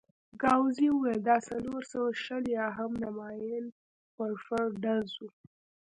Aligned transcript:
ګاووزي 0.41 0.87
وویل: 0.91 1.19
دا 1.29 1.37
څلور 1.49 1.81
سوه 1.93 2.09
شل 2.23 2.43
یا 2.57 2.65
هم 2.77 2.91
د 3.01 3.03
ماينين 3.17 3.65
ورفر 4.19 4.65
ډز 4.83 5.09
وو. 5.21 5.29